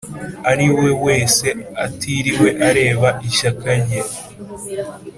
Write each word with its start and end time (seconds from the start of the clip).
ari 0.51 0.67
we 0.77 0.87
wese 1.05 1.47
atiriwe 1.85 2.47
areba 2.67 3.09
ishyaka 3.27 3.69
rye 3.81 4.01